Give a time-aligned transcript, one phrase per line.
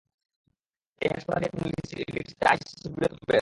[1.01, 3.29] এই হাসপাতালটি এখন লিসিটি-তে আইসিসির বৃহত্তম বেস।